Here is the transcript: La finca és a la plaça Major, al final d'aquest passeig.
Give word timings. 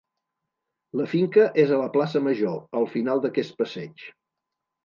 La 1.01 1.05
finca 1.11 1.45
és 1.65 1.73
a 1.75 1.77
la 1.83 1.91
plaça 1.97 2.21
Major, 2.29 2.57
al 2.81 2.91
final 2.97 3.23
d'aquest 3.27 3.55
passeig. 3.61 4.09